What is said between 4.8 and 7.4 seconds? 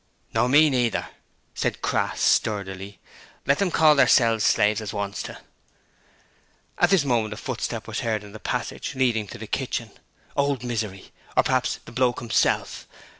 as wants to.' At this moment a